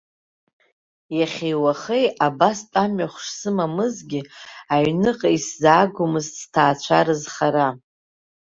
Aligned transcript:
Иахьеи-уахеи 1.17 2.05
абас 2.27 2.59
тәамҩахә 2.71 3.19
шсымамызгьы, 3.25 4.21
аҩныҟа 4.75 5.29
исзаагомызт 5.37 6.33
ҳҭаацәа 6.43 6.99
рызхара. 7.05 7.67